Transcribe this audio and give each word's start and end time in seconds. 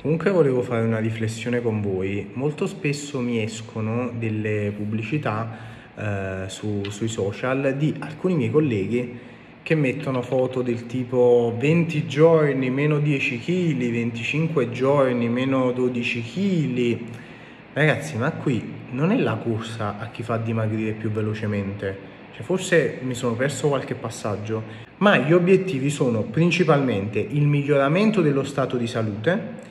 Comunque 0.00 0.30
volevo 0.30 0.62
fare 0.62 0.84
una 0.86 1.00
riflessione 1.00 1.60
con 1.60 1.80
voi. 1.80 2.30
Molto 2.34 2.68
spesso 2.68 3.18
mi 3.18 3.42
escono 3.42 4.12
delle 4.16 4.72
pubblicità 4.76 5.58
eh, 5.96 6.44
su, 6.46 6.84
sui 6.88 7.08
social 7.08 7.74
di 7.76 7.92
alcuni 7.98 8.36
miei 8.36 8.50
colleghi 8.52 9.18
che 9.60 9.74
mettono 9.74 10.22
foto 10.22 10.62
del 10.62 10.86
tipo 10.86 11.52
20 11.58 12.06
giorni 12.06 12.70
meno 12.70 13.00
10 13.00 13.40
kg, 13.40 13.90
25 13.90 14.70
giorni 14.70 15.28
meno 15.28 15.72
12 15.72 16.22
kg. 16.22 16.98
Ragazzi, 17.72 18.16
ma 18.18 18.30
qui 18.30 18.72
non 18.92 19.10
è 19.10 19.16
la 19.16 19.34
corsa 19.34 19.98
a 19.98 20.10
chi 20.10 20.22
fa 20.22 20.36
dimagrire 20.36 20.92
più 20.92 21.10
velocemente. 21.10 21.98
Cioè, 22.36 22.44
forse 22.44 23.00
mi 23.02 23.14
sono 23.14 23.34
perso 23.34 23.66
qualche 23.66 23.96
passaggio, 23.96 24.62
ma 24.98 25.16
gli 25.18 25.32
obiettivi 25.32 25.90
sono 25.90 26.22
principalmente 26.22 27.18
il 27.18 27.48
miglioramento 27.48 28.20
dello 28.20 28.44
stato 28.44 28.76
di 28.76 28.86
salute, 28.86 29.66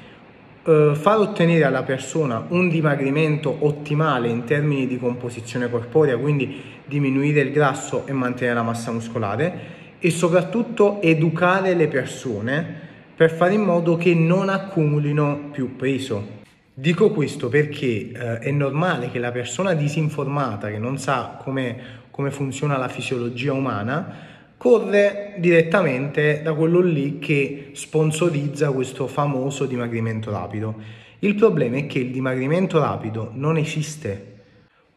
eh, 0.67 0.91
far 0.95 1.19
ottenere 1.19 1.63
alla 1.63 1.83
persona 1.83 2.45
un 2.49 2.67
dimagrimento 2.67 3.55
ottimale 3.61 4.27
in 4.27 4.43
termini 4.43 4.85
di 4.85 4.99
composizione 4.99 5.69
corporea, 5.69 6.17
quindi 6.17 6.61
diminuire 6.85 7.39
il 7.39 7.51
grasso 7.51 8.05
e 8.05 8.11
mantenere 8.11 8.55
la 8.55 8.63
massa 8.63 8.91
muscolare 8.91 9.75
e 9.99 10.09
soprattutto 10.09 11.01
educare 11.01 11.73
le 11.73 11.87
persone 11.87 12.85
per 13.15 13.31
fare 13.31 13.53
in 13.53 13.61
modo 13.61 13.95
che 13.95 14.13
non 14.13 14.49
accumulino 14.49 15.49
più 15.51 15.77
peso. 15.77 16.35
Dico 16.73 17.11
questo 17.11 17.47
perché 17.47 18.11
eh, 18.11 18.39
è 18.39 18.51
normale 18.51 19.09
che 19.09 19.19
la 19.19 19.31
persona 19.31 19.73
disinformata, 19.73 20.69
che 20.69 20.77
non 20.77 20.97
sa 20.97 21.39
come, 21.41 21.77
come 22.11 22.29
funziona 22.29 22.77
la 22.77 22.89
fisiologia 22.89 23.53
umana, 23.53 24.35
corre 24.57 25.35
direttamente 25.37 26.41
da 26.41 26.53
quello 26.53 26.79
lì 26.79 27.19
che 27.19 27.69
sponsorizza 27.73 28.71
questo 28.71 29.07
famoso 29.07 29.65
dimagrimento 29.65 30.31
rapido. 30.31 30.75
Il 31.19 31.35
problema 31.35 31.77
è 31.77 31.85
che 31.85 31.99
il 31.99 32.11
dimagrimento 32.11 32.79
rapido 32.79 33.29
non 33.33 33.57
esiste. 33.57 34.35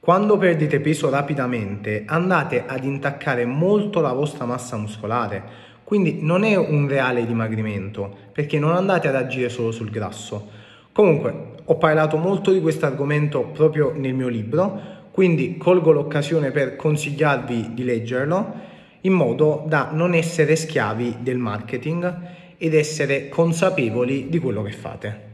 Quando 0.01 0.39
perdete 0.39 0.81
peso 0.81 1.11
rapidamente 1.11 2.05
andate 2.07 2.65
ad 2.67 2.85
intaccare 2.85 3.45
molto 3.45 4.01
la 4.01 4.13
vostra 4.13 4.47
massa 4.47 4.79
muscolare, 4.79 5.69
quindi 5.85 6.19
non 6.23 6.43
è 6.45 6.57
un 6.57 6.89
reale 6.89 7.27
dimagrimento 7.27 8.17
perché 8.33 8.59
non 8.59 8.73
andate 8.73 9.09
ad 9.09 9.15
agire 9.15 9.51
solo 9.51 9.73
sul 9.73 9.91
grasso. 9.91 10.49
Comunque 10.93 11.49
ho 11.65 11.77
parlato 11.77 12.17
molto 12.17 12.51
di 12.51 12.61
questo 12.61 12.87
argomento 12.87 13.43
proprio 13.53 13.93
nel 13.95 14.15
mio 14.15 14.29
libro, 14.29 14.81
quindi 15.11 15.59
colgo 15.59 15.93
l'occasione 15.93 16.51
per 16.51 16.77
consigliarvi 16.77 17.75
di 17.75 17.85
leggerlo 17.85 18.69
in 19.03 19.13
modo 19.13 19.65
da 19.67 19.91
non 19.93 20.15
essere 20.15 20.57
schiavi 20.57 21.19
del 21.21 21.39
marketing 21.39 22.19
ed 22.59 22.75
essere 22.75 23.29
consapevoli 23.29 24.29
di 24.29 24.39
quello 24.39 24.63
che 24.63 24.73
fate. 24.73 25.29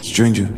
Stranger. 0.00 0.48